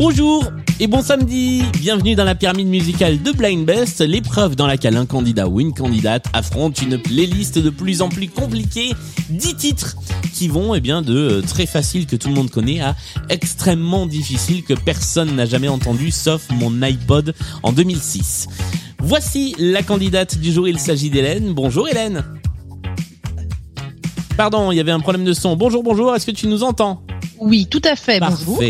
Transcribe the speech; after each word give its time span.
Bonjour 0.00 0.50
et 0.80 0.86
bon 0.86 1.02
samedi 1.02 1.62
Bienvenue 1.78 2.14
dans 2.14 2.24
la 2.24 2.34
pyramide 2.34 2.66
musicale 2.66 3.22
de 3.22 3.32
Blind 3.32 3.66
Best, 3.66 4.00
l'épreuve 4.00 4.56
dans 4.56 4.66
laquelle 4.66 4.96
un 4.96 5.04
candidat 5.04 5.46
ou 5.46 5.60
une 5.60 5.74
candidate 5.74 6.24
affronte 6.32 6.80
une 6.80 6.96
playlist 6.96 7.58
de 7.58 7.68
plus 7.68 8.00
en 8.00 8.08
plus 8.08 8.28
compliquée, 8.28 8.94
10 9.28 9.56
titres 9.56 9.96
qui 10.32 10.48
vont 10.48 10.74
eh 10.74 10.80
bien 10.80 11.02
de 11.02 11.14
euh, 11.14 11.42
très 11.42 11.66
facile 11.66 12.06
que 12.06 12.16
tout 12.16 12.28
le 12.28 12.34
monde 12.34 12.50
connaît 12.50 12.80
à 12.80 12.96
extrêmement 13.28 14.06
difficile 14.06 14.64
que 14.64 14.72
personne 14.72 15.36
n'a 15.36 15.44
jamais 15.44 15.68
entendu 15.68 16.10
sauf 16.10 16.48
mon 16.50 16.80
iPod 16.80 17.34
en 17.62 17.72
2006. 17.72 18.48
Voici 19.00 19.54
la 19.58 19.82
candidate 19.82 20.38
du 20.38 20.50
jour, 20.50 20.66
il 20.66 20.78
s'agit 20.78 21.10
d'Hélène. 21.10 21.52
Bonjour 21.52 21.88
Hélène 21.90 22.24
Pardon, 24.38 24.72
il 24.72 24.76
y 24.76 24.80
avait 24.80 24.92
un 24.92 25.00
problème 25.00 25.26
de 25.26 25.34
son. 25.34 25.56
Bonjour, 25.56 25.82
bonjour, 25.82 26.16
est-ce 26.16 26.24
que 26.24 26.30
tu 26.30 26.46
nous 26.46 26.62
entends? 26.62 27.02
Oui, 27.38 27.66
tout 27.70 27.82
à 27.84 27.96
fait. 27.96 28.18
Bonjour. 28.20 28.62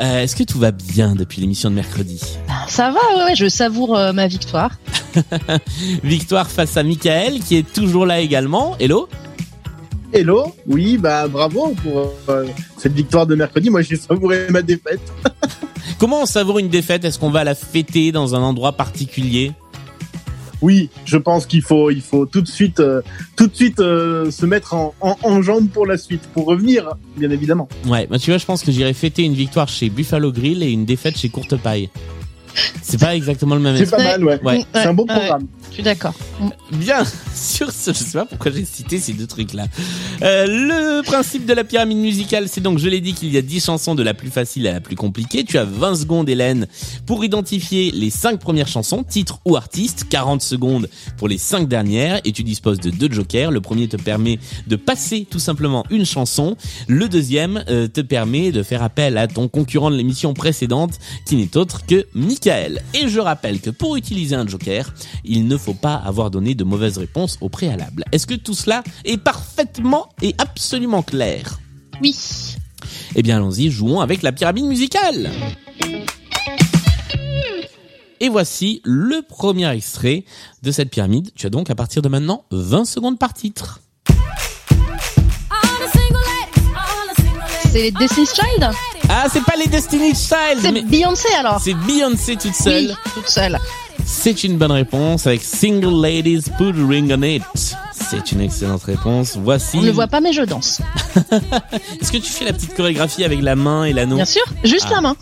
Euh, 0.00 0.22
Est-ce 0.22 0.36
que 0.36 0.44
tout 0.44 0.58
va 0.58 0.70
bien 0.70 1.14
depuis 1.14 1.40
l'émission 1.40 1.70
de 1.70 1.74
mercredi 1.74 2.20
Ça 2.68 2.90
va, 2.90 3.00
ouais, 3.16 3.24
ouais, 3.24 3.34
je 3.34 3.48
savoure 3.48 3.96
euh, 3.96 4.12
ma 4.12 4.26
victoire. 4.26 4.72
Victoire 6.04 6.48
face 6.50 6.76
à 6.76 6.82
Michael 6.82 7.40
qui 7.40 7.56
est 7.56 7.72
toujours 7.72 8.06
là 8.06 8.20
également. 8.20 8.76
Hello 8.78 9.08
Hello, 10.12 10.54
oui, 10.66 10.96
bah 10.96 11.28
bravo 11.28 11.74
pour 11.82 12.12
euh, 12.30 12.46
cette 12.78 12.94
victoire 12.94 13.26
de 13.26 13.34
mercredi. 13.34 13.68
Moi, 13.68 13.82
j'ai 13.82 13.96
savouré 13.96 14.46
ma 14.50 14.62
défaite. 14.62 15.00
Comment 15.98 16.22
on 16.22 16.26
savoure 16.26 16.58
une 16.58 16.68
défaite? 16.68 17.04
Est-ce 17.04 17.18
qu'on 17.18 17.30
va 17.30 17.44
la 17.44 17.54
fêter 17.54 18.10
dans 18.10 18.34
un 18.34 18.40
endroit 18.40 18.72
particulier? 18.72 19.52
Oui, 20.60 20.90
je 21.04 21.16
pense 21.16 21.46
qu'il 21.46 21.62
faut, 21.62 21.90
il 21.90 22.00
faut 22.02 22.26
tout 22.26 22.40
de 22.40 22.48
suite, 22.48 22.80
euh, 22.80 23.00
tout 23.36 23.46
de 23.46 23.54
suite 23.54 23.78
euh, 23.80 24.30
se 24.30 24.44
mettre 24.44 24.74
en, 24.74 24.92
en, 25.00 25.16
en 25.22 25.40
jambe 25.42 25.68
pour 25.68 25.86
la 25.86 25.96
suite, 25.96 26.22
pour 26.34 26.46
revenir, 26.46 26.88
bien 27.16 27.30
évidemment. 27.30 27.68
Ouais, 27.86 28.06
bah 28.10 28.18
tu 28.18 28.30
vois, 28.30 28.38
je 28.38 28.44
pense 28.44 28.62
que 28.62 28.72
j'irai 28.72 28.92
fêter 28.92 29.22
une 29.22 29.34
victoire 29.34 29.68
chez 29.68 29.88
Buffalo 29.88 30.32
Grill 30.32 30.62
et 30.62 30.70
une 30.70 30.84
défaite 30.84 31.16
chez 31.16 31.28
Courte 31.28 31.56
Paille. 31.56 31.90
C'est 32.82 32.98
pas 32.98 33.14
exactement 33.14 33.54
le 33.54 33.60
même 33.60 33.76
C'est 33.76 33.88
pas 33.90 34.02
mal, 34.02 34.24
ouais. 34.24 34.40
Ouais. 34.42 34.64
C'est 34.72 34.86
un 34.86 34.94
bon 34.94 35.04
Ouais. 35.04 35.14
programme. 35.14 35.46
Je 35.68 35.74
suis 35.74 35.82
d'accord. 35.82 36.14
Bien, 36.72 37.04
sur 37.34 37.70
ce, 37.70 37.92
je 37.92 37.98
sais 37.98 38.18
pas 38.18 38.24
pourquoi 38.24 38.50
j'ai 38.50 38.64
cité 38.64 38.98
ces 38.98 39.12
deux 39.12 39.26
trucs-là. 39.26 39.66
Euh, 40.22 40.46
le 40.46 41.02
principe 41.02 41.46
de 41.46 41.52
la 41.52 41.64
pyramide 41.64 41.98
musicale, 41.98 42.48
c'est 42.48 42.60
donc, 42.60 42.78
je 42.78 42.88
l'ai 42.88 43.00
dit, 43.00 43.14
qu'il 43.14 43.32
y 43.32 43.36
a 43.36 43.42
10 43.42 43.64
chansons 43.64 43.94
de 43.94 44.02
la 44.02 44.14
plus 44.14 44.30
facile 44.30 44.66
à 44.66 44.72
la 44.72 44.80
plus 44.80 44.96
compliquée. 44.96 45.44
Tu 45.44 45.58
as 45.58 45.64
20 45.64 45.94
secondes, 45.96 46.28
Hélène, 46.28 46.66
pour 47.06 47.24
identifier 47.24 47.90
les 47.92 48.10
5 48.10 48.40
premières 48.40 48.68
chansons, 48.68 49.04
titre 49.04 49.40
ou 49.44 49.56
artiste, 49.56 50.06
40 50.08 50.42
secondes 50.42 50.88
pour 51.16 51.28
les 51.28 51.38
5 51.38 51.68
dernières, 51.68 52.20
et 52.24 52.32
tu 52.32 52.44
disposes 52.44 52.80
de 52.80 52.90
deux 52.90 53.10
jokers. 53.10 53.50
Le 53.50 53.60
premier 53.60 53.88
te 53.88 53.96
permet 53.96 54.38
de 54.66 54.76
passer 54.76 55.26
tout 55.30 55.38
simplement 55.38 55.84
une 55.90 56.06
chanson. 56.06 56.56
Le 56.86 57.08
deuxième 57.08 57.64
euh, 57.68 57.88
te 57.88 58.00
permet 58.00 58.52
de 58.52 58.62
faire 58.62 58.82
appel 58.82 59.18
à 59.18 59.26
ton 59.26 59.48
concurrent 59.48 59.90
de 59.90 59.96
l'émission 59.96 60.34
précédente, 60.34 60.98
qui 61.26 61.36
n'est 61.36 61.56
autre 61.56 61.84
que 61.86 62.06
Michael. 62.14 62.82
Et 62.94 63.08
je 63.08 63.20
rappelle 63.20 63.60
que 63.60 63.70
pour 63.70 63.96
utiliser 63.96 64.34
un 64.34 64.46
joker, 64.46 64.92
il 65.24 65.46
ne 65.46 65.56
faut 65.58 65.74
pas 65.74 65.94
avoir 65.94 66.30
donné 66.30 66.54
de 66.54 66.64
mauvaises 66.64 66.98
réponses 66.98 67.38
au 67.40 67.48
préalable. 67.48 68.04
Est-ce 68.12 68.26
que 68.26 68.34
tout 68.34 68.54
cela 68.54 68.82
est 69.04 69.18
parfaitement 69.18 70.08
et 70.22 70.34
absolument 70.38 71.02
clair? 71.02 71.58
Oui. 72.02 72.16
Eh 73.14 73.22
bien 73.22 73.36
allons-y, 73.36 73.70
jouons 73.70 74.00
avec 74.00 74.22
la 74.22 74.32
pyramide 74.32 74.64
musicale. 74.64 75.30
Et 78.20 78.28
voici 78.28 78.80
le 78.84 79.22
premier 79.22 79.70
extrait 79.70 80.24
de 80.62 80.72
cette 80.72 80.90
pyramide. 80.90 81.30
Tu 81.36 81.46
as 81.46 81.50
donc 81.50 81.70
à 81.70 81.74
partir 81.74 82.02
de 82.02 82.08
maintenant 82.08 82.44
20 82.50 82.84
secondes 82.84 83.18
par 83.18 83.32
titre. 83.32 83.80
C'est 87.70 87.82
les 87.82 87.90
Destiny's 87.92 88.34
Child? 88.34 88.70
Ah, 89.10 89.26
c'est 89.30 89.44
pas 89.44 89.54
les 89.56 89.66
Destiny's 89.68 90.18
Child, 90.18 90.60
C'est 90.62 90.72
mais 90.72 90.82
Beyoncé 90.82 91.28
alors 91.38 91.60
c'est 91.60 91.74
Beyoncé 91.74 92.36
toute 92.36 92.54
seule. 92.54 92.86
Oui, 92.86 92.94
toute 93.14 93.28
seule. 93.28 93.58
C'est 94.10 94.42
une 94.42 94.56
bonne 94.56 94.72
réponse 94.72 95.26
avec 95.26 95.42
Single 95.44 96.00
Ladies 96.02 96.44
Put 96.56 96.70
a 96.70 96.86
Ring 96.88 97.12
on 97.16 97.22
It. 97.22 97.42
C'est 97.92 98.32
une 98.32 98.40
excellente 98.40 98.82
réponse. 98.84 99.36
Voici. 99.36 99.76
On 99.76 99.80
ne 99.82 99.86
le 99.86 99.92
voit 99.92 100.06
pas 100.06 100.20
mais 100.20 100.32
je 100.32 100.42
danse. 100.42 100.80
Est-ce 102.00 102.10
que 102.10 102.16
tu 102.16 102.30
fais 102.30 102.46
la 102.46 102.52
petite 102.54 102.74
chorégraphie 102.74 103.22
avec 103.24 103.42
la 103.42 103.54
main 103.54 103.84
et 103.84 103.92
l'anneau? 103.92 104.16
Bien 104.16 104.24
sûr, 104.24 104.42
juste 104.64 104.86
Ah. 104.88 104.94
la 104.94 105.00
main. 105.02 105.16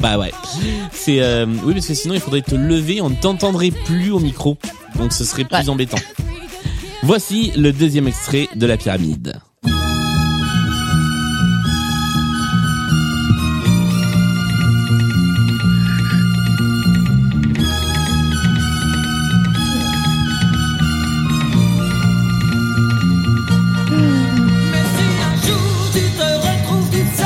Bah 0.00 0.18
ouais. 0.18 0.32
C'est 0.92 1.20
euh, 1.22 1.46
oui 1.64 1.74
parce 1.74 1.86
que 1.86 1.94
sinon 1.94 2.14
il 2.14 2.20
faudrait 2.20 2.42
te 2.42 2.54
lever, 2.56 3.00
on 3.00 3.10
ne 3.10 3.14
t'entendrait 3.14 3.70
plus 3.70 4.10
au 4.10 4.18
micro. 4.18 4.58
Donc 4.96 5.12
ce 5.12 5.24
serait 5.24 5.44
plus 5.44 5.56
Ouais. 5.56 5.68
embêtant. 5.68 5.98
Voici 7.04 7.52
le 7.56 7.72
deuxième 7.72 8.08
extrait 8.08 8.48
de 8.56 8.66
la 8.66 8.76
pyramide. 8.76 9.34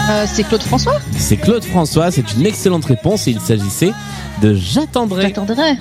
Euh, 0.09 0.25
c'est 0.27 0.45
Claude 0.45 0.63
François 0.63 0.99
C'est 1.19 1.37
Claude 1.37 1.65
François, 1.65 2.11
c'est 2.11 2.33
une 2.35 2.47
excellente 2.47 2.85
réponse 2.87 3.27
et 3.29 3.33
il 3.33 3.41
s'agissait 3.41 3.93
de 4.41 4.55
J'attendrai. 4.55 5.23
J'attendrai. 5.23 5.77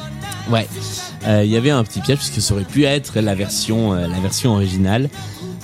Ouais. 0.50 0.68
Euh, 1.26 1.44
Il 1.46 1.50
y 1.52 1.56
avait 1.56 1.70
un 1.70 1.84
petit 1.84 2.02
piège 2.02 2.18
puisque 2.18 2.42
ça 2.42 2.54
aurait 2.54 2.66
pu 2.66 2.84
être 2.84 3.20
la 3.22 3.36
version 3.36 3.94
euh, 3.94 4.08
la 4.08 4.20
version 4.20 4.54
originale. 4.54 5.10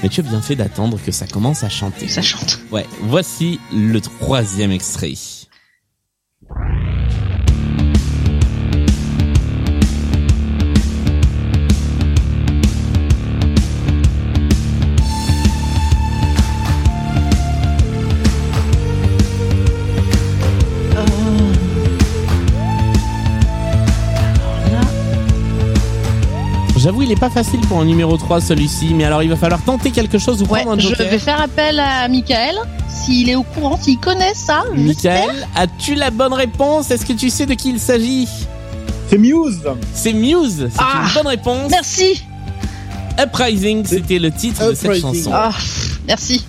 Mais 0.02 0.10
tu 0.10 0.22
as 0.22 0.24
bien 0.24 0.42
fait 0.42 0.56
d'attendre 0.56 0.98
que 1.06 1.12
ça 1.12 1.26
commence 1.28 1.64
à 1.64 1.70
chanter. 1.70 2.08
Ça 2.08 2.22
chante. 2.22 2.60
Ouais, 2.72 2.86
voici 3.02 3.60
le 3.74 4.00
troisième 4.02 4.72
extrait. 4.72 5.14
J'avoue, 26.84 27.04
il 27.04 27.12
est 27.12 27.20
pas 27.20 27.30
facile 27.30 27.62
pour 27.62 27.80
un 27.80 27.86
numéro 27.86 28.18
3 28.18 28.42
celui-ci, 28.42 28.94
mais 28.94 29.06
alors 29.06 29.24
il 29.24 29.30
va 29.30 29.38
falloir 29.38 29.62
tenter 29.62 29.92
quelque 29.92 30.18
chose 30.18 30.42
ou 30.42 30.46
Ouais, 30.48 30.62
prendre 30.64 30.78
un 30.78 30.80
je 30.80 30.90
joker. 30.90 31.10
vais 31.10 31.18
faire 31.20 31.40
appel 31.42 31.80
à 31.80 32.08
Michael. 32.10 32.56
S'il 32.90 33.30
est 33.30 33.36
au 33.36 33.44
courant, 33.44 33.78
s'il 33.82 33.98
connaît 34.00 34.34
ça. 34.34 34.64
Michael, 34.76 35.48
as-tu 35.56 35.96
la 35.96 36.10
bonne 36.12 36.34
réponse? 36.34 36.92
Est-ce 36.92 37.06
que 37.06 37.14
tu 37.14 37.30
sais 37.30 37.46
de 37.46 37.54
qui 37.54 37.70
il 37.70 37.80
s'agit? 37.80 38.28
C'est 39.10 39.18
Muse. 39.18 39.62
C'est 39.94 40.14
Muse, 40.14 40.68
c'est 40.72 40.80
Ah. 40.80 41.04
une 41.08 41.14
bonne 41.14 41.28
réponse. 41.28 41.72
Merci. 41.72 42.24
Uprising, 43.22 43.86
c'était 43.86 44.20
le 44.20 44.32
titre 44.32 44.70
de 44.70 44.76
cette 44.76 44.86
Uprising. 44.86 45.14
chanson. 45.24 45.32
Ah, 45.34 45.52
merci. 46.08 46.46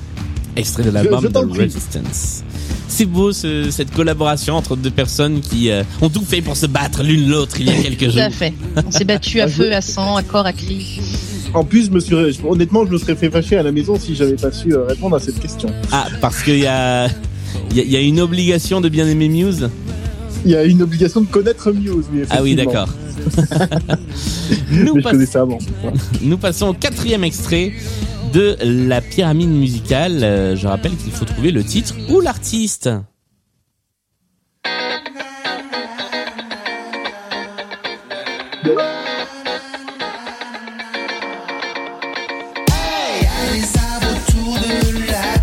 Extrait 0.57 0.83
de 0.83 0.91
l'album 0.91 1.21
Je- 1.21 1.27
je 1.29 1.33
The 1.33 1.49
prie. 1.49 1.71
C'est 2.89 3.07
beau 3.07 3.33
ce- 3.33 3.71
cette 3.71 3.93
collaboration 3.93 4.55
entre 4.57 4.77
deux 4.77 4.91
personnes 4.91 5.41
qui 5.41 5.71
euh, 5.71 5.83
ont 6.01 6.09
tout 6.11 6.23
fait 6.25 6.43
pour 6.43 6.57
se 6.57 6.67
battre 6.67 7.03
l'une 7.03 7.29
l'autre 7.29 7.57
il 7.61 7.67
y 7.67 7.71
a 7.71 7.83
quelques 7.83 8.07
Tout 8.07 8.11
jours. 8.13 8.23
à 8.23 8.31
fait. 8.31 8.53
On 8.87 8.91
s'est 8.91 9.05
battu 9.05 9.41
à 9.41 9.45
Ah, 9.45 9.49
feu, 9.49 9.73
à 9.75 9.81
sang, 9.81 10.17
à 10.17 10.23
corps, 10.23 10.47
à 10.47 10.53
cri. 10.53 11.01
En 11.55 11.65
plus, 11.65 11.87
je 11.87 11.91
me 11.91 12.01
suis, 12.01 12.15
honnêtement, 12.47 12.85
je 12.87 12.91
me 12.93 12.99
serais 12.99 13.17
fait 13.17 13.31
fâcher 13.31 13.57
à 13.57 13.63
la 13.63 13.73
maison 13.73 13.99
si 13.99 14.15
j'avais 14.15 14.35
pas 14.37 14.53
su 14.53 14.75
euh, 14.75 14.85
répondre 14.87 15.17
à 15.17 15.21
cette 15.21 15.39
question. 15.41 15.69
Ah, 15.93 16.07
parce 16.21 16.43
qu'il 16.43 16.59
y 16.59 16.67
a, 16.67 17.07
il 17.71 17.77
y, 17.77 17.81
a, 17.81 17.85
il 17.85 17.91
y 17.91 17.97
a 17.97 18.01
une 18.01 18.21
obligation 18.21 18.81
de 18.81 18.89
bien 18.89 19.07
aimer 19.09 19.29
Muse 19.29 19.71
Il 20.45 20.51
y 20.53 20.57
a 20.57 20.65
une 20.65 20.83
obligation 20.83 21.21
de 21.23 21.27
connaître 21.27 21.71
Muse. 21.73 22.05
Oui, 22.13 22.23
Ah 22.31 22.43
oui, 22.43 22.55
d'accord. 22.55 22.89
nous, 24.71 24.97
avant. 25.35 25.59
Nous 26.21 26.37
passons 26.39 26.67
au 26.69 26.73
quatrième 26.75 27.25
extrait 27.25 27.73
de 28.35 28.57
la 28.63 29.01
pyramide 29.01 29.49
musicale. 29.51 30.23
Euh, 30.25 30.57
je 30.57 30.67
rappelle 30.67 30.97
qu'il 30.97 31.13
faut 31.13 31.25
trouver 31.25 31.53
le 31.53 31.63
titre 31.65 31.95
ou 32.11 32.21
l'artiste. 32.21 32.91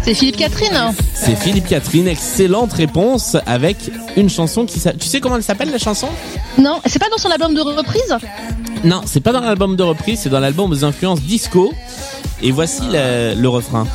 C'est 0.04 0.14
Philippe 0.16 0.38
Catherine. 0.38 0.76
hein 0.76 0.94
C'est 1.14 1.36
Philippe 1.36 1.68
Catherine, 1.68 2.08
excellente 2.08 2.74
réponse 2.74 3.38
avec 3.46 3.78
une 4.18 4.30
chanson 4.30 4.66
qui 4.66 4.80
s'a- 4.80 4.94
Tu 4.94 5.08
sais 5.08 5.20
comment 5.22 5.36
elle 5.38 5.44
s'appelle 5.44 5.70
la 5.72 5.78
chanson? 5.78 6.08
Non, 6.58 6.80
c'est 6.86 7.00
pas 7.00 7.10
dans 7.10 7.18
son 7.18 7.30
album 7.30 7.54
de 7.54 7.62
reprise? 7.62 8.18
Non, 8.84 9.02
c'est 9.06 9.20
pas 9.22 9.32
dans 9.32 9.42
l'album 9.42 9.76
de 9.76 9.84
reprise, 9.84 10.22
c'est 10.24 10.30
dans 10.30 10.40
l'album 10.40 10.72
aux 10.72 10.84
influences 10.84 11.22
disco. 11.22 11.72
Et 12.44 12.52
voici 12.52 12.82
le 12.92 13.48
refrain. 13.48 13.86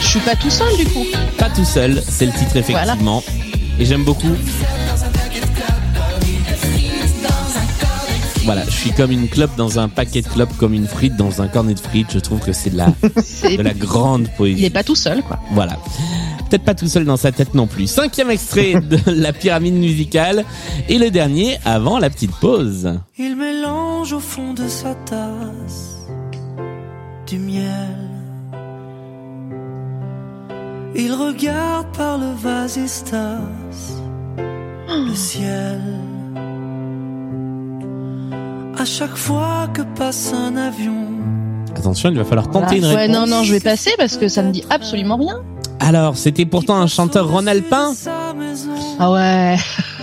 Je 0.00 0.06
suis 0.20 0.20
pas 0.20 0.36
tout 0.36 0.50
seul 0.50 0.76
du 0.76 0.86
coup. 0.86 1.04
Pas 1.38 1.50
tout 1.50 1.64
seul, 1.64 2.02
c'est 2.06 2.26
le 2.26 2.32
titre 2.32 2.56
effectivement. 2.56 3.22
Et 3.80 3.84
j'aime 3.84 4.04
beaucoup. 4.04 4.36
Voilà, 8.44 8.62
je 8.66 8.70
suis 8.70 8.92
comme 8.92 9.10
une 9.10 9.28
clope 9.28 9.56
dans 9.56 9.78
un 9.78 9.88
paquet 9.88 10.20
de 10.20 10.28
clopes, 10.28 10.54
comme 10.58 10.74
une 10.74 10.86
frite 10.86 11.16
dans 11.16 11.40
un 11.40 11.48
cornet 11.48 11.72
de 11.72 11.80
frites. 11.80 12.12
Je 12.12 12.18
trouve 12.18 12.40
que 12.40 12.52
c'est 12.52 12.68
de 12.70 12.76
la, 12.76 12.86
de 13.56 13.62
la 13.62 13.72
grande 13.72 14.28
poésie. 14.36 14.58
Il 14.58 14.62
n'est 14.64 14.70
pas 14.70 14.84
tout 14.84 14.94
seul, 14.94 15.22
quoi. 15.22 15.38
Voilà. 15.52 15.78
Peut-être 16.54 16.66
pas 16.66 16.74
tout 16.76 16.86
seul 16.86 17.04
dans 17.04 17.16
sa 17.16 17.32
tête 17.32 17.54
non 17.54 17.66
plus. 17.66 17.88
Cinquième 17.88 18.30
extrait 18.30 18.74
de 18.80 18.96
la 19.10 19.32
pyramide 19.32 19.74
musicale 19.74 20.44
et 20.88 20.98
le 20.98 21.10
dernier 21.10 21.58
avant 21.64 21.98
la 21.98 22.08
petite 22.10 22.30
pause. 22.30 22.92
Il 23.18 23.34
mélange 23.34 24.12
au 24.12 24.20
fond 24.20 24.54
de 24.54 24.68
sa 24.68 24.94
tasse 24.94 26.06
du 27.26 27.40
miel. 27.40 27.98
Il 30.94 31.12
regarde 31.12 31.88
par 31.96 32.18
le 32.18 32.32
vasistas 32.40 33.40
le 34.88 35.14
ciel. 35.16 35.80
À 38.78 38.84
chaque 38.84 39.16
fois 39.16 39.68
que 39.74 39.82
passe 39.98 40.32
un 40.32 40.56
avion. 40.56 41.08
Attention, 41.74 42.10
il 42.10 42.16
va 42.16 42.24
falloir 42.24 42.48
tenter 42.48 42.76
une 42.76 42.84
réponse. 42.84 43.02
Ouais, 43.02 43.08
non, 43.08 43.26
non, 43.26 43.42
je 43.42 43.54
vais 43.54 43.58
passer 43.58 43.90
parce 43.98 44.16
que 44.16 44.28
ça 44.28 44.44
me 44.44 44.52
dit 44.52 44.62
absolument 44.70 45.16
rien. 45.16 45.42
Alors, 45.80 46.16
c'était 46.16 46.46
pourtant 46.46 46.76
un 46.76 46.86
chanteur 46.86 47.28
ronalpin. 47.28 47.92
Ah 48.98 49.10
ouais. 49.12 49.56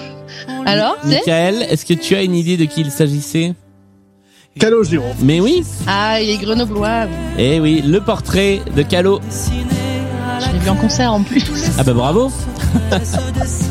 Alors, 0.65 0.95
Michael, 1.05 1.63
est-ce 1.69 1.85
que 1.85 1.93
tu 1.93 2.15
as 2.15 2.23
une 2.23 2.35
idée 2.35 2.57
de 2.57 2.65
qui 2.65 2.81
il 2.81 2.91
s'agissait? 2.91 3.53
Calo 4.59 4.83
Giro. 4.83 5.05
Mais 5.21 5.39
oui, 5.39 5.63
Ah, 5.87 6.21
il 6.21 6.29
est 6.29 6.37
grenoblois. 6.37 7.07
eh 7.37 7.59
oui, 7.59 7.81
le 7.85 7.99
portrait 8.01 8.61
de 8.75 8.81
Calo. 8.83 9.19
Je 10.39 10.51
l'ai 10.51 10.59
vu 10.59 10.69
en 10.69 10.75
concert 10.75 11.13
en 11.13 11.23
plus. 11.23 11.43
Ah 11.77 11.83
bah 11.83 11.93
bravo 11.93 12.31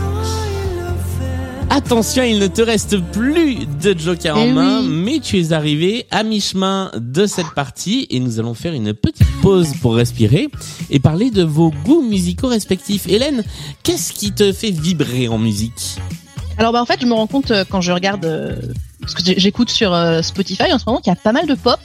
Attention, 1.72 2.24
il 2.24 2.40
ne 2.40 2.48
te 2.48 2.62
reste 2.62 2.98
plus 3.12 3.58
de 3.80 3.96
joker 3.96 4.36
en 4.36 4.42
Eh 4.42 4.52
main, 4.52 4.80
oui. 4.80 4.88
mais 4.88 5.18
tu 5.20 5.38
es 5.38 5.52
arrivé 5.52 6.06
à 6.10 6.24
mi-chemin 6.24 6.90
de 6.96 7.26
cette 7.26 7.50
partie 7.54 8.08
et 8.10 8.18
nous 8.18 8.40
allons 8.40 8.54
faire 8.54 8.72
une 8.72 8.92
petite 8.92 9.26
pause 9.40 9.68
pour 9.80 9.94
respirer 9.94 10.48
et 10.90 10.98
parler 10.98 11.30
de 11.30 11.44
vos 11.44 11.70
goûts 11.84 12.02
musicaux 12.02 12.48
respectifs. 12.48 13.06
Hélène, 13.06 13.44
qu'est-ce 13.84 14.12
qui 14.12 14.32
te 14.32 14.52
fait 14.52 14.72
vibrer 14.72 15.28
en 15.28 15.38
musique? 15.38 15.96
Alors 16.58 16.72
bah 16.72 16.82
en 16.82 16.86
fait, 16.86 16.98
je 17.00 17.06
me 17.06 17.12
rends 17.14 17.28
compte 17.28 17.52
euh, 17.52 17.64
quand 17.68 17.80
je 17.80 17.92
regarde 17.92 18.24
euh, 18.24 18.56
parce 19.00 19.14
que 19.14 19.22
j'écoute 19.36 19.70
sur 19.70 19.94
euh, 19.94 20.22
Spotify 20.22 20.72
en 20.72 20.78
ce 20.78 20.84
moment 20.88 20.98
qu'il 21.00 21.10
y 21.12 21.16
a 21.16 21.20
pas 21.20 21.32
mal 21.32 21.46
de 21.46 21.54
pop. 21.54 21.78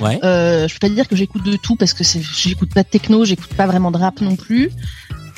Ouais. 0.00 0.18
Euh, 0.24 0.66
je 0.66 0.72
peux 0.74 0.88
pas 0.88 0.92
dire 0.92 1.06
que 1.06 1.14
j'écoute 1.14 1.44
de 1.44 1.56
tout 1.56 1.76
parce 1.76 1.92
que 1.92 2.02
j'écoute 2.02 2.72
pas 2.74 2.82
de 2.82 2.88
techno, 2.88 3.24
j'écoute 3.26 3.52
pas 3.54 3.66
vraiment 3.66 3.90
de 3.90 3.98
rap 3.98 4.20
non 4.22 4.34
plus. 4.36 4.70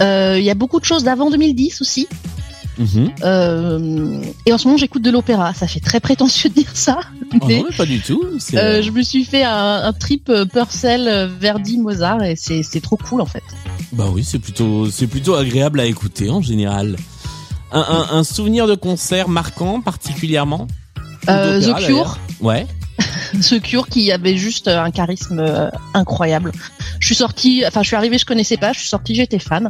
Euh, 0.00 0.37
Il 0.38 0.44
y 0.44 0.50
a 0.50 0.54
beaucoup 0.54 0.78
de 0.81 0.84
choses 0.87 1.02
d'avant 1.04 1.28
2010 1.31 1.82
aussi. 1.82 2.06
Mhm. 2.78 3.11
Euh, 3.22 4.22
et 4.46 4.52
en 4.52 4.58
ce 4.58 4.67
moment, 4.67 4.78
j'écoute 4.78 5.02
de 5.02 5.11
l'opéra. 5.11 5.52
Ça 5.55 5.67
fait 5.67 5.81
très 5.81 6.00
prétentieux 6.00 6.49
de 6.50 6.55
dire 6.55 6.70
ça, 6.75 6.99
Oh 7.34 7.46
mais 7.46 7.58
non, 7.58 7.67
pas 7.76 7.84
du 7.87 8.00
tout. 8.00 8.22
c'est- 8.38 8.56
euh, 8.56 8.82
je 8.82 8.90
me 8.90 9.02
suis 9.02 9.25
fait 9.25 9.44
un, 9.44 9.82
un 9.84 9.93
trip 9.93 10.28
euh, 10.31 10.44
Purcell, 10.46 11.06
euh, 11.08 11.28
Verdi, 11.28 11.78
Mozart 11.78 12.22
et 12.22 12.37
c'est 12.37 12.81
trop 12.81 12.96
cool 12.96 13.20
en 13.20 13.26
fait. 13.26 13.43
Bah 13.93 14.06
oui, 14.12 14.25
c'est 14.25 14.38
plutôt, 14.38 14.90
c'est 14.90 15.06
plutôt 15.06 15.34
agréable 15.34 15.81
à 15.81 15.84
écouter 15.87 16.31
en 16.31 16.40
général. 16.40 16.96
Un, 17.72 17.81
un, 17.81 18.17
un 18.19 18.25
souvenir 18.25 18.67
de 18.67 18.75
concert 18.75 19.28
marquant 19.28 19.81
particulièrement? 19.81 20.66
Euh, 21.28 21.61
The 21.61 21.76
Cure. 21.84 22.19
Ouais. 22.40 22.66
The 23.43 23.61
Cure 23.61 23.87
qui 23.88 24.11
avait 24.11 24.37
juste 24.37 24.69
euh, 24.69 24.82
un 24.82 24.90
charisme 24.90 25.38
euh, 25.38 25.69
incroyable. 25.94 26.52
Je 26.99 27.06
suis 27.06 27.14
sortie, 27.14 27.62
enfin 27.66 27.82
je 27.82 27.88
suis 27.88 27.96
arrivée, 27.96 28.19
je 28.19 28.25
connaissais 28.26 28.56
pas, 28.56 28.73
je 28.73 28.81
suis 28.81 28.88
sortie, 28.88 29.14
j'étais 29.14 29.38
fan. 29.38 29.69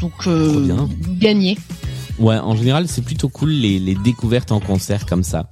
Donc 0.00 0.12
euh, 0.26 0.86
gagné. 1.18 1.56
Ouais, 2.18 2.36
en 2.38 2.56
général, 2.56 2.88
c'est 2.88 3.02
plutôt 3.02 3.28
cool 3.28 3.50
les, 3.50 3.94
découvertes 3.94 4.52
en 4.52 4.60
concert 4.60 5.06
comme 5.06 5.22
ça. 5.22 5.48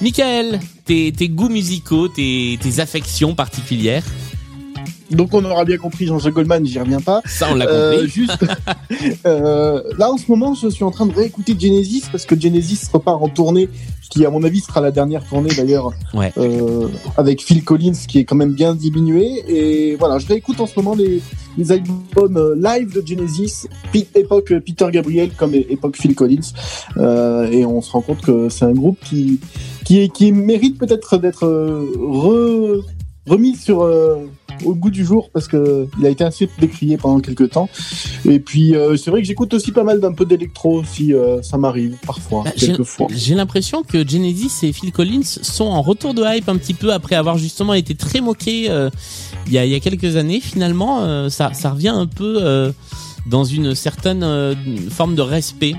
Michael, 0.00 0.60
tes, 0.84 1.12
goûts 1.28 1.48
musicaux, 1.48 2.08
tes 2.08 2.58
affections 2.78 3.34
particulières, 3.34 4.04
Donc 5.10 5.34
on 5.34 5.44
aura 5.44 5.64
bien 5.64 5.76
compris 5.76 6.06
Jean-Jacques 6.06 6.34
Goldman, 6.34 6.64
j'y 6.66 6.78
reviens 6.78 7.00
pas. 7.00 7.22
ça 7.26 7.46
on 7.50 7.54
l'a 7.54 7.66
Euh, 7.68 7.92
compris. 7.92 8.08
juste, 8.08 8.44
euh, 9.26 9.82
là 9.98 10.10
en 10.10 10.16
ce 10.16 10.24
moment, 10.28 10.54
je 10.54 10.68
suis 10.68 10.84
en 10.84 10.90
train 10.90 11.06
de 11.06 11.14
réécouter 11.14 11.54
Genesis 11.58 12.04
parce 12.10 12.24
que 12.26 12.38
Genesis 12.38 12.80
repart 12.92 13.22
en 13.22 13.28
tournée, 13.28 13.68
ce 14.02 14.08
qui 14.08 14.24
à 14.24 14.30
mon 14.30 14.42
avis 14.44 14.60
sera 14.60 14.80
la 14.80 14.90
dernière 14.90 15.24
tournée 15.26 15.50
d'ailleurs, 15.56 15.90
Ouais. 16.14 16.32
euh, 16.38 16.88
avec 17.16 17.42
Phil 17.42 17.62
Collins 17.64 17.92
qui 18.08 18.18
est 18.18 18.24
quand 18.24 18.36
même 18.36 18.52
bien 18.52 18.74
diminué. 18.74 19.42
Et 19.48 19.96
voilà, 19.96 20.18
je 20.18 20.26
réécoute 20.26 20.60
en 20.60 20.66
ce 20.66 20.74
moment 20.76 20.94
les, 20.94 21.22
les 21.58 21.72
albums 21.72 22.36
euh, 22.36 22.54
live 22.56 22.92
de 22.94 23.06
Genesis, 23.06 23.66
époque 24.14 24.52
euh, 24.52 24.60
Peter 24.60 24.86
Gabriel 24.92 25.30
comme 25.36 25.54
époque 25.54 25.96
Phil 25.96 26.14
Collins, 26.14 26.52
Euh, 26.96 27.50
et 27.50 27.64
on 27.66 27.80
se 27.82 27.90
rend 27.92 28.00
compte 28.00 28.20
que 28.22 28.48
c'est 28.48 28.64
un 28.64 28.72
groupe 28.72 28.98
qui 29.04 29.38
qui, 29.84 30.08
qui 30.10 30.32
mérite 30.32 30.78
peut-être 30.78 31.16
d'être 31.18 31.44
euh, 31.46 31.86
re- 31.96 32.82
remis 33.28 33.54
sur 33.56 33.82
euh, 33.82 34.16
au 34.64 34.74
goût 34.74 34.90
du 34.90 35.04
jour 35.04 35.30
parce 35.32 35.48
que 35.48 35.86
il 35.98 36.06
a 36.06 36.08
été 36.10 36.24
assez 36.24 36.48
décrié 36.58 36.96
pendant 36.96 37.20
quelques 37.20 37.50
temps. 37.50 37.68
Et 38.24 38.38
puis 38.40 38.74
euh, 38.74 38.96
c'est 38.96 39.10
vrai 39.10 39.20
que 39.22 39.26
j'écoute 39.28 39.52
aussi 39.54 39.72
pas 39.72 39.84
mal 39.84 40.00
d'un 40.00 40.12
peu 40.12 40.24
d'électro 40.24 40.82
si 40.84 41.12
euh, 41.14 41.42
ça 41.42 41.56
m'arrive 41.58 41.96
parfois, 42.06 42.42
Bah, 42.44 42.52
j'ai- 42.56 42.68
quelquefois. 42.68 43.06
J'ai 43.14 43.34
l'impression 43.34 43.82
que 43.82 44.06
Genesis 44.06 44.64
et 44.66 44.72
Phil 44.72 44.92
Collins 44.92 45.22
sont 45.24 45.66
en 45.66 45.82
retour 45.82 46.14
de 46.14 46.22
hype 46.26 46.48
un 46.48 46.56
petit 46.56 46.74
peu 46.74 46.92
après 46.92 47.14
avoir 47.16 47.38
justement 47.38 47.74
été 47.74 47.94
très 47.94 48.20
moqués 48.20 48.70
euh, 48.70 48.90
il, 49.46 49.52
y 49.52 49.58
a, 49.58 49.64
il 49.64 49.70
y 49.70 49.74
a 49.74 49.80
quelques 49.80 50.16
années. 50.16 50.40
Finalement, 50.40 51.02
euh, 51.02 51.28
ça, 51.28 51.52
ça 51.52 51.70
revient 51.70 51.88
un 51.88 52.06
peu 52.06 52.38
euh, 52.40 52.72
dans 53.26 53.44
une 53.44 53.74
certaine 53.74 54.22
euh, 54.22 54.54
forme 54.90 55.14
de 55.14 55.22
respect. 55.22 55.74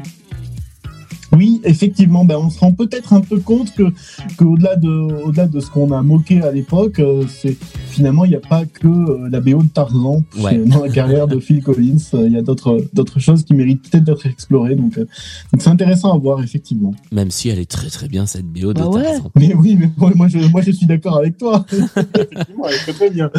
Oui, 1.37 1.61
effectivement, 1.63 2.25
ben 2.25 2.37
on 2.37 2.49
se 2.49 2.59
rend 2.59 2.71
peut-être 2.73 3.13
un 3.13 3.21
peu 3.21 3.39
compte 3.39 3.73
que 3.75 3.83
qu'au-delà 4.37 4.75
de 4.75 4.89
au-delà 4.89 5.45
de 5.47 5.59
ce 5.59 5.69
qu'on 5.69 5.91
a 5.91 6.01
moqué 6.01 6.41
à 6.41 6.51
l'époque, 6.51 6.99
euh, 6.99 7.23
c'est 7.29 7.55
finalement 7.89 8.25
il 8.25 8.29
n'y 8.29 8.35
a 8.35 8.39
pas 8.39 8.65
que 8.65 8.87
euh, 8.87 9.29
la 9.29 9.39
BO 9.39 9.61
de 9.61 9.67
Tarzan 9.69 10.23
Ouais. 10.39 10.57
dans 10.57 10.83
la 10.83 10.89
carrière 10.89 11.27
de 11.27 11.39
Phil 11.39 11.61
Collins. 11.63 11.97
Euh, 12.15 12.25
Il 12.27 12.33
y 12.33 12.37
a 12.37 12.41
d'autres 12.41 12.83
d'autres 12.93 13.19
choses 13.19 13.43
qui 13.43 13.53
méritent 13.53 13.89
peut-être 13.89 14.03
d'être 14.05 14.25
explorées. 14.25 14.75
Donc 14.75 14.97
euh, 14.97 15.05
donc 15.53 15.61
c'est 15.61 15.69
intéressant 15.69 16.11
à 16.13 16.17
voir 16.17 16.41
effectivement. 16.41 16.93
Même 17.11 17.29
si 17.31 17.49
elle 17.49 17.59
est 17.59 17.69
très 17.69 17.89
très 17.89 18.07
bien 18.07 18.25
cette 18.25 18.45
BO 18.47 18.73
de 18.73 18.79
Bah 18.79 18.87
ouais. 18.89 19.03
Tarzan. 19.03 19.31
Mais 19.35 19.53
oui, 19.53 19.75
mais 19.79 19.89
moi 19.97 20.11
moi, 20.15 20.27
je 20.27 20.39
moi 20.39 20.61
je 20.61 20.71
suis 20.71 20.85
d'accord 20.87 21.17
avec 21.17 21.37
toi. 21.37 21.65
effectivement, 21.71 22.65
elle 22.67 22.73
est 22.75 22.77
très, 22.79 22.93
très 22.93 23.09
bien. 23.11 23.29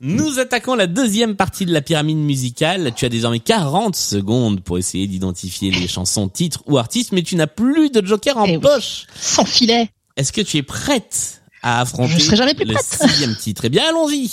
Nous 0.00 0.38
attaquons 0.38 0.74
la 0.76 0.86
deuxième 0.86 1.34
partie 1.34 1.66
de 1.66 1.72
la 1.72 1.80
pyramide 1.80 2.18
musicale. 2.18 2.92
Tu 2.94 3.04
as 3.04 3.08
désormais 3.08 3.40
40 3.40 3.96
secondes 3.96 4.60
pour 4.60 4.78
essayer 4.78 5.06
d'identifier 5.08 5.70
les 5.72 5.88
chansons, 5.88 6.28
titres 6.28 6.62
ou 6.66 6.78
artistes, 6.78 7.12
mais 7.12 7.22
tu 7.22 7.34
n'as 7.36 7.46
plus 7.48 7.90
de 7.90 8.04
joker 8.06 8.36
en 8.38 8.44
Eh 8.44 8.56
oui. 8.56 8.58
poche. 8.62 9.06
Sans 9.20 9.44
filet. 9.44 9.90
Est-ce 10.16 10.32
que 10.32 10.40
tu 10.40 10.56
es 10.58 10.62
prête 10.62 11.42
à 11.62 11.80
affronter 11.80 12.14
Je 12.14 12.18
serai 12.20 12.36
jamais 12.36 12.54
plus 12.54 12.64
le 12.64 12.74
prête. 12.74 12.84
sixième 13.08 13.34
titre? 13.36 13.62
Eh 13.64 13.68
bien, 13.68 13.84
allons-y. 13.88 14.28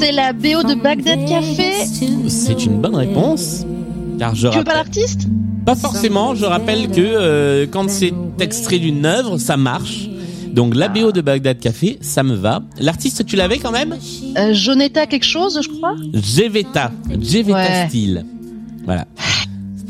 C'est 0.00 0.12
la 0.12 0.32
BO 0.32 0.62
de 0.64 0.74
Bagdad 0.74 1.24
Café. 1.28 1.72
C'est 2.28 2.64
une 2.64 2.80
bonne 2.80 2.96
réponse. 2.96 3.64
Car 4.18 4.34
je 4.34 4.48
Tu 4.48 4.58
veux 4.58 4.64
pas 4.64 4.72
rappelle, 4.74 4.92
l'artiste? 4.94 5.20
Pas 5.64 5.74
forcément. 5.76 6.34
Je 6.34 6.44
rappelle 6.44 6.88
que 6.90 7.00
euh, 7.00 7.66
quand 7.70 7.88
c'est 7.88 8.12
extrait 8.40 8.78
d'une 8.78 9.06
œuvre, 9.06 9.38
ça 9.38 9.56
marche. 9.56 10.08
Donc 10.48 10.74
la 10.74 10.88
BO 10.88 11.12
de 11.12 11.20
Bagdad 11.20 11.58
Café, 11.60 11.98
ça 12.02 12.22
me 12.22 12.34
va. 12.34 12.62
L'artiste, 12.78 13.24
tu 13.24 13.36
l'avais 13.36 13.58
quand 13.58 13.70
même? 13.70 13.96
Euh, 14.36 14.52
Jonetta 14.52 15.06
quelque 15.06 15.24
chose, 15.26 15.60
je 15.62 15.68
crois? 15.68 15.94
Jeveta, 16.12 16.90
Jeveta 17.20 17.54
Ouais. 17.58 17.86
Style. 17.88 18.26
Voilà. 18.84 19.06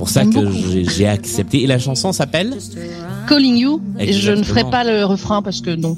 C'est 0.06 0.24
pour 0.24 0.34
ça 0.34 0.40
que 0.40 0.90
j'ai 0.90 1.06
accepté. 1.06 1.62
Et 1.62 1.66
la 1.66 1.78
chanson 1.78 2.12
s'appelle 2.12 2.56
Calling 3.28 3.56
You. 3.56 3.80
Et 4.00 4.12
je 4.12 4.32
ne 4.32 4.42
ferai 4.42 4.64
pas 4.64 4.82
le 4.82 5.04
refrain 5.04 5.42
parce 5.42 5.60
que 5.60 5.70
non. 5.76 5.96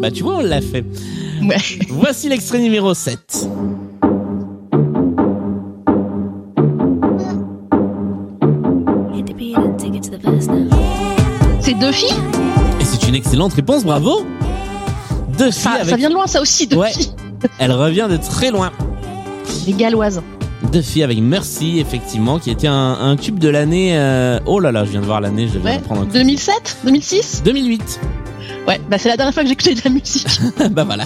Bah 0.00 0.10
tu 0.10 0.22
vois, 0.22 0.38
on 0.38 0.42
l'a 0.42 0.60
fait. 0.60 0.84
Ouais. 1.42 1.56
Voici 1.90 2.28
l'extrait 2.28 2.58
numéro 2.60 2.92
7. 2.92 3.48
Deux 11.80 11.92
filles 11.92 12.14
Et 12.80 12.84
c'est 12.84 13.06
une 13.08 13.14
excellente 13.14 13.52
réponse, 13.54 13.84
bravo 13.84 14.24
Deux 15.38 15.50
filles 15.50 15.52
ça, 15.52 15.70
avec... 15.72 15.88
ça 15.88 15.96
vient 15.96 16.08
de 16.08 16.14
loin, 16.14 16.26
ça 16.26 16.40
aussi, 16.40 16.66
deux 16.66 16.76
Ouais. 16.76 16.90
filles. 16.92 17.10
Elle 17.58 17.72
revient 17.72 18.06
de 18.10 18.16
très 18.16 18.50
loin. 18.50 18.72
Les 19.66 19.72
galloises. 19.72 20.22
Deux 20.72 20.82
filles 20.82 21.02
avec 21.02 21.18
Mercy, 21.18 21.78
effectivement, 21.78 22.38
qui 22.38 22.50
était 22.50 22.66
un, 22.66 22.96
un 23.00 23.16
tube 23.16 23.38
de 23.38 23.48
l'année... 23.48 23.90
euh, 23.96 24.38
Oh 24.46 24.58
là 24.58 24.72
là, 24.72 24.84
je 24.84 24.90
viens 24.90 25.00
de 25.00 25.06
voir 25.06 25.20
l'année, 25.20 25.48
je 25.52 25.58
vais 25.58 25.70
Ouais. 25.72 25.78
prendre 25.78 26.00
en 26.00 26.04
compte. 26.04 26.14
2007 26.14 26.78
2006 26.84 27.42
2008. 27.44 28.00
Ouais, 28.66 28.80
bah 28.90 28.96
c'est 28.98 29.08
la 29.08 29.16
dernière 29.16 29.32
fois 29.32 29.44
que 29.44 29.48
j'ai 29.48 29.52
écouté 29.54 29.74
de 29.74 29.80
la 29.84 29.90
musique. 29.90 30.26
bah 30.72 30.82
voilà. 30.84 31.04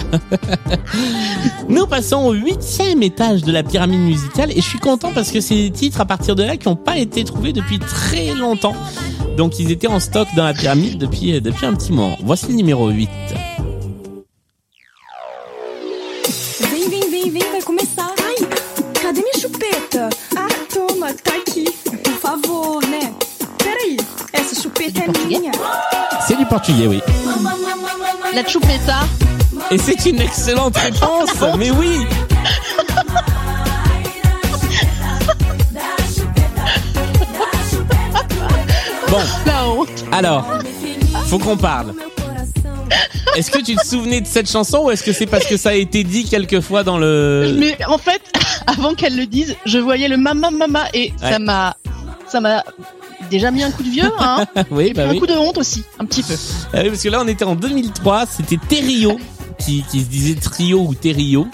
Nous 1.68 1.86
passons 1.86 2.24
au 2.24 2.32
huitième 2.32 3.02
étage 3.02 3.42
de 3.42 3.52
la 3.52 3.62
pyramide 3.62 4.00
musicale 4.00 4.50
et 4.52 4.56
je 4.56 4.66
suis 4.66 4.78
content 4.78 5.10
parce 5.14 5.30
que 5.30 5.40
c'est 5.40 5.54
des 5.54 5.70
titres 5.70 6.00
à 6.00 6.06
partir 6.06 6.34
de 6.36 6.42
là 6.42 6.56
qui 6.56 6.68
n'ont 6.68 6.76
pas 6.76 6.96
été 6.96 7.22
trouvés 7.24 7.52
depuis 7.52 7.78
très 7.78 8.34
longtemps. 8.34 8.74
Donc 9.40 9.58
ils 9.58 9.70
étaient 9.70 9.86
en 9.86 10.00
stock 10.00 10.28
dans 10.36 10.44
la 10.44 10.52
pyramide 10.52 10.98
depuis, 10.98 11.34
euh, 11.34 11.40
depuis 11.40 11.64
un 11.64 11.72
petit 11.72 11.92
moment. 11.92 12.18
Voici 12.22 12.48
le 12.48 12.52
numéro 12.52 12.90
8. 12.90 13.08
Vem, 16.60 16.90
vem, 16.90 17.10
vem, 17.10 17.30
vem, 17.30 17.42
vai 17.50 17.62
começar. 17.62 18.12
Ai, 18.22 18.46
cadê 18.92 19.22
minha 19.22 19.38
chupeta? 19.40 20.10
Ah, 20.36 20.46
toma, 20.70 21.14
tá 21.14 21.32
aqui. 21.36 21.64
Por 21.64 22.12
favor, 22.20 22.82
né? 22.86 23.14
Peraí, 23.56 23.96
essa 24.34 24.60
chupeta 24.60 25.04
é 25.04 25.26
minha. 25.26 25.52
C'est 26.28 26.36
du 26.36 26.44
portugais, 26.44 26.86
oui. 26.86 27.00
La 28.34 28.46
chupeta. 28.46 29.08
Et 29.70 29.78
c'est 29.78 30.04
une 30.04 30.20
excellente 30.20 30.76
réponse, 30.76 31.30
mais 31.56 31.70
oui 31.70 32.06
Bon, 39.10 39.18
alors, 40.12 40.46
faut 41.26 41.38
qu'on 41.38 41.56
parle. 41.56 41.94
Est-ce 43.36 43.50
que 43.50 43.58
tu 43.62 43.74
te 43.76 43.86
souvenais 43.86 44.20
de 44.20 44.26
cette 44.26 44.50
chanson 44.50 44.78
ou 44.84 44.90
est-ce 44.90 45.02
que 45.04 45.12
c'est 45.12 45.26
parce 45.26 45.46
que 45.46 45.56
ça 45.56 45.70
a 45.70 45.74
été 45.74 46.02
dit 46.04 46.24
quelquefois 46.24 46.82
dans 46.82 46.98
le... 46.98 47.54
Mais 47.58 47.76
en 47.86 47.98
fait, 47.98 48.20
avant 48.66 48.94
qu'elle 48.94 49.16
le 49.16 49.26
dise, 49.26 49.56
je 49.66 49.78
voyais 49.78 50.08
le 50.08 50.16
mama 50.16 50.50
mama 50.50 50.84
et 50.94 51.12
Ouais. 51.22 51.30
ça 51.30 51.38
m'a, 51.38 51.76
ça 52.28 52.40
m'a 52.40 52.64
déjà 53.30 53.50
mis 53.50 53.62
un 53.62 53.70
coup 53.70 53.82
de 53.84 53.88
vieux, 53.90 54.10
hein. 54.18 54.44
Oui, 54.70 54.92
bah 54.94 55.06
un 55.06 55.10
oui. 55.10 55.18
coup 55.18 55.26
de 55.26 55.34
honte 55.34 55.58
aussi, 55.58 55.84
un 56.00 56.04
petit 56.04 56.22
peu. 56.22 56.34
Ah 56.72 56.80
oui, 56.82 56.88
parce 56.90 57.02
que 57.02 57.08
là 57.08 57.20
on 57.22 57.28
était 57.28 57.44
en 57.44 57.54
2003, 57.54 58.26
c'était 58.26 58.58
Terrio 58.68 59.18
qui, 59.58 59.84
qui 59.90 60.00
se 60.00 60.06
disait 60.06 60.34
Trio 60.34 60.80
ou 60.80 60.94
Terrio 60.94 61.46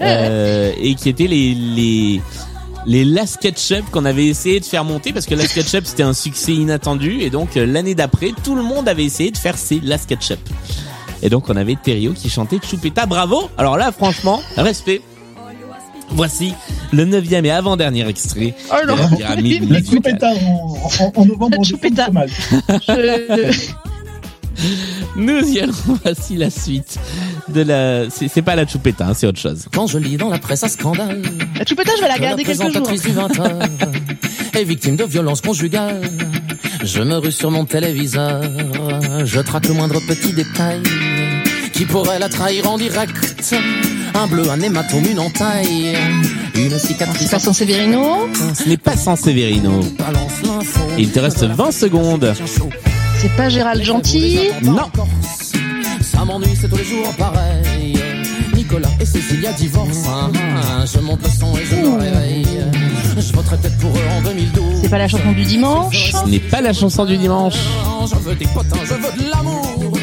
euh, 0.00 0.72
et 0.78 0.94
qui 0.94 1.08
étaient 1.08 1.26
les 1.28 1.54
les 1.54 2.20
les 2.86 3.04
Last 3.04 3.38
Ketchup 3.38 3.90
qu'on 3.90 4.04
avait 4.04 4.26
essayé 4.26 4.60
de 4.60 4.64
faire 4.64 4.84
monter 4.84 5.12
parce 5.12 5.26
que 5.26 5.34
Last 5.34 5.54
Ketchup 5.54 5.86
c'était 5.86 6.02
un 6.02 6.12
succès 6.12 6.52
inattendu 6.52 7.20
et 7.22 7.30
donc 7.30 7.56
euh, 7.56 7.64
l'année 7.66 7.94
d'après 7.94 8.32
tout 8.42 8.54
le 8.54 8.62
monde 8.62 8.88
avait 8.88 9.04
essayé 9.04 9.30
de 9.30 9.38
faire 9.38 9.56
ses 9.58 9.80
Last 9.80 10.08
Ketchup. 10.08 10.38
Et 11.22 11.30
donc 11.30 11.48
on 11.48 11.56
avait 11.56 11.76
Terrio 11.82 12.12
qui 12.12 12.28
chantait 12.28 12.58
Choupeta, 12.62 13.06
bravo. 13.06 13.48
Alors 13.56 13.76
là 13.78 13.90
franchement, 13.92 14.42
respect. 14.56 15.00
Voici 16.10 16.52
le 16.92 17.06
neuvième 17.06 17.46
et 17.46 17.50
avant-dernier 17.50 18.06
extrait 18.06 18.54
Oh 18.70 18.74
de 18.82 18.88
non. 18.90 18.96
la 18.96 19.08
pyramide 19.16 19.70
La. 19.70 19.82
Choupeta 19.82 20.30
en, 20.34 20.76
en, 21.00 21.12
en 21.16 21.24
novembre, 21.24 21.52
La 21.56 21.58
on 21.60 21.64
Choupeta. 21.64 22.04
pas 22.06 22.12
mal. 22.12 22.28
Je- 22.28 23.70
Nous 25.16 25.48
y 25.48 25.60
allons, 25.60 25.72
voici 26.04 26.36
la 26.36 26.50
suite 26.50 26.98
de 27.48 27.62
la... 27.62 28.10
C'est 28.10 28.42
pas 28.42 28.56
la 28.56 28.66
Choupeta, 28.66 29.08
hein, 29.08 29.12
c'est 29.14 29.26
autre 29.26 29.38
chose. 29.38 29.66
Quand 29.72 29.86
je 29.86 29.98
lis 29.98 30.16
dans 30.16 30.28
la 30.30 30.38
presse 30.38 30.64
un 30.64 30.68
scandale, 30.68 31.22
La 31.58 31.64
chupeta, 31.64 31.92
je 31.96 32.02
vais 32.02 32.08
la 32.08 32.16
que 32.16 32.22
garder 32.22 32.44
quelques 32.44 32.60
jours. 32.60 32.70
du 32.70 32.98
20h 32.98 33.68
est 34.54 34.64
victime 34.64 34.96
de 34.96 35.04
violences 35.04 35.40
conjugales. 35.40 36.00
Je 36.82 37.00
me 37.00 37.16
rue 37.16 37.32
sur 37.32 37.50
mon 37.50 37.64
téléviseur, 37.64 38.42
je 39.24 39.40
traque 39.40 39.68
le 39.68 39.74
moindre 39.74 40.00
petit 40.06 40.32
détail 40.32 40.82
qui 41.72 41.84
pourrait 41.84 42.18
la 42.18 42.28
trahir 42.28 42.70
en 42.70 42.78
direct. 42.78 43.54
Un 44.14 44.26
bleu, 44.28 44.48
un 44.48 44.60
hématome, 44.60 45.04
une 45.10 45.18
entaille, 45.18 45.96
une 46.54 46.78
cicatrice. 46.78 47.28
C'est 47.28 47.30
pas 47.30 47.40
son 47.40 47.52
Severino? 47.52 48.28
Ce 48.54 48.68
n'est 48.68 48.76
pas 48.76 48.96
sans 48.96 49.16
Severino. 49.16 49.80
Il 50.98 51.10
te 51.10 51.18
reste 51.18 51.44
20 51.44 51.72
secondes. 51.72 52.32
C'est 53.24 53.36
pas 53.38 53.48
Gérald 53.48 53.82
Gentil. 53.82 54.38
Non. 54.62 54.82
Ça 56.02 56.26
m'ennuie, 56.26 56.54
c'est 56.60 56.68
tous 56.68 56.76
les 56.76 56.84
jours 56.84 57.08
pareil. 57.16 57.96
Nicolas 58.54 58.90
et 59.00 59.06
Cécilia 59.06 59.50
divorcent. 59.52 60.10
Ah, 60.10 60.28
ah, 60.82 60.84
Je 60.84 60.98
monte 61.00 61.20
le 61.22 61.30
son 61.30 61.56
et 61.56 61.64
je 61.64 61.74
me 61.74 61.98
réveille. 61.98 62.46
Je 63.16 63.32
voterai 63.32 63.56
peut-être 63.56 63.78
pour 63.78 63.92
eux 63.92 64.08
en 64.18 64.20
2012. 64.20 64.64
C'est 64.82 64.90
pas 64.90 64.98
la 64.98 65.08
chanson 65.08 65.32
du 65.32 65.42
dimanche. 65.44 66.12
Ce 66.12 66.28
n'est 66.28 66.38
pas 66.38 66.60
la 66.60 66.74
chanson 66.74 67.06
du 67.06 67.16
dimanche. 67.16 67.54
Je 68.10 68.14
veux 68.16 68.34
des 68.34 68.44
potins, 68.48 68.76
je 68.84 68.92
veux 68.92 69.24
de 69.24 69.30
l'amour. 69.30 69.94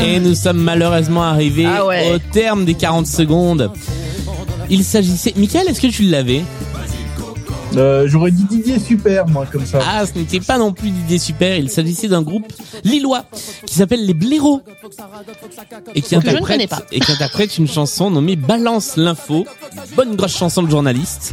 Et 0.00 0.20
nous 0.20 0.36
sommes 0.36 0.62
malheureusement 0.62 1.24
arrivés 1.24 1.66
Ah 1.66 1.86
ouais. 1.86 2.12
au 2.14 2.18
terme 2.20 2.64
des 2.64 2.74
40 2.74 3.08
secondes. 3.08 3.72
Il 4.70 4.84
s'agissait... 4.84 5.32
Michael, 5.36 5.66
est-ce 5.66 5.80
que 5.80 5.88
tu 5.88 6.04
l'avais? 6.04 6.44
Euh, 7.78 8.06
J'aurais 8.08 8.30
dit 8.30 8.44
Didier 8.44 8.78
Super, 8.78 9.26
moi, 9.28 9.46
comme 9.50 9.64
ça. 9.64 9.78
Ah, 9.86 10.04
ce 10.06 10.18
n'était 10.18 10.40
pas 10.40 10.58
non 10.58 10.72
plus 10.72 10.88
l'idée 10.88 11.18
super. 11.18 11.56
Il 11.56 11.70
s'agissait 11.70 12.08
d'un 12.08 12.22
groupe 12.22 12.52
lillois 12.84 13.24
qui 13.66 13.74
s'appelle 13.74 14.04
Les 14.04 14.14
Blaireaux. 14.14 14.62
Et 15.94 16.02
qui, 16.02 16.08
Que 16.08 16.08
je 16.10 16.14
ne 16.16 16.20
interprète, 16.20 16.46
connais 16.46 16.66
pas. 16.66 16.82
et 16.92 17.00
qui 17.00 17.12
interprète 17.12 17.56
une 17.58 17.68
chanson 17.68 18.10
nommée 18.10 18.36
Balance 18.36 18.96
l'info. 18.96 19.46
Bonne 19.96 20.16
grosse 20.16 20.36
chanson 20.36 20.62
de 20.62 20.70
journaliste. 20.70 21.32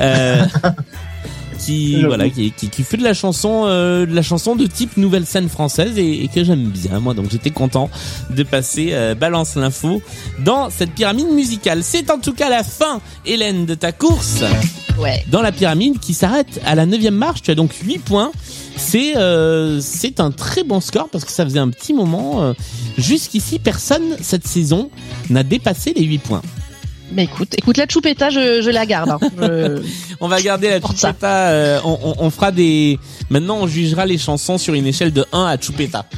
Euh, 0.00 0.44
qui, 1.64 1.92
J'avoue. 1.92 2.06
voilà, 2.06 2.28
qui, 2.28 2.52
qui, 2.52 2.68
qui 2.68 2.82
fait 2.82 2.96
de 2.96 3.02
la 3.04 3.14
chanson, 3.14 3.64
euh, 3.66 4.06
de 4.06 4.14
la 4.14 4.22
chanson 4.22 4.56
de 4.56 4.66
type 4.66 4.96
nouvelle 4.96 5.26
scène 5.26 5.48
française 5.48 5.96
et, 5.98 6.24
et 6.24 6.28
que 6.28 6.44
j'aime 6.44 6.64
bien, 6.68 7.00
moi. 7.00 7.14
Donc 7.14 7.30
j'étais 7.30 7.50
content 7.50 7.90
de 8.30 8.42
passer 8.42 8.90
euh, 8.92 9.14
Balance 9.14 9.54
l'info 9.56 10.02
dans 10.44 10.70
cette 10.70 10.90
pyramide 10.92 11.28
musicale. 11.30 11.82
C'est 11.82 12.10
en 12.10 12.18
tout 12.18 12.32
cas 12.32 12.48
la 12.50 12.62
fin, 12.64 13.00
Hélène, 13.26 13.66
de 13.66 13.74
ta 13.74 13.92
course 13.92 14.42
Ouais. 14.96 15.24
dans 15.28 15.42
la 15.42 15.50
pyramide 15.50 15.98
qui 15.98 16.14
s'arrête 16.14 16.60
à 16.64 16.76
la 16.76 16.86
neuvième 16.86 17.16
marche. 17.16 17.42
Tu 17.42 17.50
as 17.50 17.56
donc 17.56 17.72
8 17.84 17.98
points. 17.98 18.30
C'est 18.76 19.16
euh, 19.16 19.80
c'est 19.80 20.20
un 20.20 20.30
très 20.30 20.62
bon 20.62 20.80
score 20.80 21.08
parce 21.08 21.24
que 21.24 21.32
ça 21.32 21.44
faisait 21.44 21.58
un 21.58 21.68
petit 21.70 21.92
moment. 21.94 22.44
euh, 22.44 22.52
Jusqu'ici, 22.96 23.58
personne 23.58 24.16
cette 24.20 24.46
saison 24.46 24.90
n'a 25.30 25.42
dépassé 25.42 25.92
les 25.96 26.04
8 26.04 26.18
points. 26.18 26.42
Mais 27.14 27.24
écoute, 27.24 27.54
écoute 27.56 27.76
la 27.76 27.86
chupeta, 27.86 28.30
je, 28.30 28.60
je 28.62 28.70
la 28.70 28.86
garde. 28.86 29.10
hein. 29.10 29.18
Je- 29.40 29.82
On 30.20 30.28
va 30.28 30.40
garder 30.42 30.68
la 30.70 30.80
ça. 30.80 30.88
Chupeta. 30.88 31.48
euh, 31.48 31.80
on, 31.84 31.98
on- 32.02 32.14
on 32.26 32.30
fera 32.30 32.50
des. 32.50 32.98
Maintenant, 33.30 33.58
on 33.60 33.66
jugera 33.66 34.04
les 34.06 34.18
chansons 34.18 34.58
sur 34.58 34.74
une 34.74 34.86
échelle 34.86 35.12
de 35.12 35.24
1 35.32 35.44
à 35.46 35.56
Chupeta. 35.56 36.06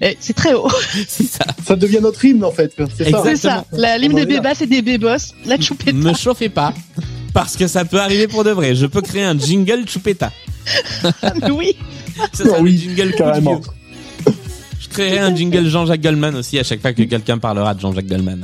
Eh, 0.00 0.16
C'est 0.20 0.34
très 0.34 0.52
haut. 0.54 0.68
C'est 1.08 1.24
ça. 1.26 1.44
Ça 1.66 1.76
devient 1.76 1.98
notre 2.02 2.22
hymne, 2.24 2.44
en 2.44 2.50
fait. 2.50 2.74
C'est 2.96 3.10
ça. 3.10 3.36
Ça. 3.36 3.64
La 3.72 3.96
On 3.96 4.08
des 4.12 4.26
bébas, 4.26 4.54
c'est 4.54 4.66
des 4.66 4.82
bébos. 4.82 5.32
La 5.46 5.58
chupeta. 5.58 5.92
Me 5.92 6.12
chauffez 6.14 6.48
pas. 6.48 6.74
Parce 7.32 7.56
que 7.56 7.66
ça 7.66 7.84
peut 7.84 8.00
arriver 8.00 8.28
pour 8.28 8.44
de 8.44 8.50
vrai. 8.50 8.74
Je 8.74 8.86
peux 8.86 9.00
créer 9.00 9.24
un 9.24 9.38
jingle 9.38 9.84
Chupeta. 9.86 10.30
oui. 11.50 11.76
Ça 12.32 12.44
sera 12.44 12.56
Oh 12.58 12.62
oui, 12.62 12.72
le 12.72 12.78
jingle 12.78 13.14
carrément. 13.16 13.60
Je 14.80 14.88
créerai 14.88 15.18
un 15.18 15.34
jingle 15.34 15.66
Jean-Jacques 15.68 16.02
Goldman 16.02 16.36
aussi 16.36 16.58
à 16.58 16.62
chaque 16.64 16.80
fois 16.80 16.92
que 16.92 17.02
quelqu'un 17.02 17.38
parlera 17.38 17.74
de 17.74 17.80
Jean-Jacques 17.80 18.06
Goldman. 18.06 18.42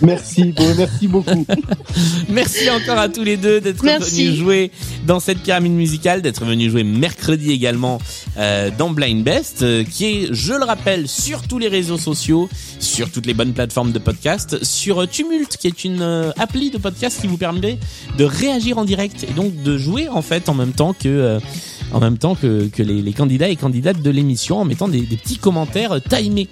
Merci, 0.00 0.52
bon, 0.52 0.74
merci 0.76 1.08
beaucoup. 1.08 1.46
Merci 2.28 2.70
encore 2.70 2.98
à 2.98 3.08
tous 3.08 3.22
les 3.22 3.36
deux 3.36 3.60
d'être 3.60 3.82
venus 3.82 4.34
jouer 4.34 4.70
dans 5.06 5.20
cette 5.20 5.38
pyramide 5.38 5.72
musicale, 5.72 6.22
d'être 6.22 6.44
venus 6.44 6.70
jouer 6.70 6.84
mercredi 6.84 7.52
également 7.52 7.98
euh, 8.36 8.70
dans 8.76 8.90
Blind 8.90 9.22
Best, 9.22 9.62
euh, 9.62 9.84
qui 9.84 10.04
est, 10.04 10.28
je 10.32 10.54
le 10.54 10.64
rappelle, 10.64 11.08
sur 11.08 11.42
tous 11.42 11.58
les 11.58 11.68
réseaux 11.68 11.98
sociaux, 11.98 12.48
sur 12.80 13.10
toutes 13.10 13.26
les 13.26 13.34
bonnes 13.34 13.52
plateformes 13.52 13.92
de 13.92 13.98
podcast, 13.98 14.62
sur 14.64 15.02
euh, 15.02 15.06
Tumult, 15.06 15.56
qui 15.56 15.66
est 15.66 15.84
une 15.84 16.02
euh, 16.02 16.32
appli 16.38 16.70
de 16.70 16.78
podcast 16.78 17.20
qui 17.20 17.26
vous 17.26 17.38
permet 17.38 17.78
de 18.18 18.24
réagir 18.24 18.78
en 18.78 18.84
direct 18.84 19.24
et 19.28 19.32
donc 19.32 19.62
de 19.62 19.78
jouer 19.78 20.08
en 20.08 20.22
fait 20.22 20.48
en 20.48 20.54
même 20.54 20.72
temps 20.72 20.92
que 20.92 21.08
euh, 21.08 21.40
en 21.92 22.00
même 22.00 22.18
temps 22.18 22.34
que, 22.34 22.68
que 22.68 22.82
les, 22.82 23.02
les 23.02 23.12
candidats 23.12 23.48
et 23.48 23.56
candidates 23.56 24.02
de 24.02 24.10
l'émission 24.10 24.58
en 24.58 24.64
mettant 24.64 24.88
des, 24.88 25.02
des 25.02 25.16
petits 25.16 25.38
commentaires 25.38 26.00
timés. 26.02 26.48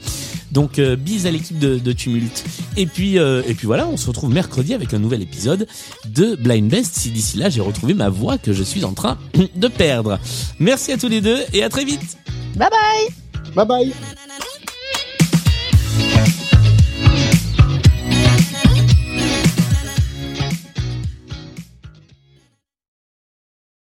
Donc 0.53 0.79
euh, 0.79 0.97
bise 0.97 1.27
à 1.27 1.31
l'équipe 1.31 1.59
de, 1.59 1.79
de 1.79 1.93
Tumult. 1.93 2.45
Et 2.77 2.87
puis 2.87 3.19
euh, 3.19 3.43
et 3.47 3.55
puis 3.55 3.67
voilà, 3.67 3.89
on 3.89 3.97
se 3.97 4.07
retrouve 4.07 4.33
mercredi 4.33 4.75
avec 4.75 4.95
un 4.95 4.99
nouvel 4.99 5.23
épisode 5.23 5.67
de 6.07 6.37
Blind 6.37 6.69
Best. 6.69 6.95
Si 6.95 7.11
d'ici 7.11 7.39
là 7.39 7.49
j'ai 7.49 7.61
retrouvé 7.61 7.95
ma 7.95 8.09
voix 8.11 8.39
que 8.39 8.53
je 8.53 8.63
suis 8.63 8.85
en 8.85 8.93
train 8.93 9.19
de 9.57 9.69
perdre. 9.69 10.19
Merci 10.59 10.93
à 10.93 10.99
tous 10.99 11.09
les 11.09 11.21
deux 11.21 11.39
et 11.53 11.63
à 11.63 11.69
très 11.69 11.85
vite. 11.85 12.19
Bye 12.57 12.69
bye. 12.71 13.55
Bye 13.55 13.67
bye. 13.67 13.93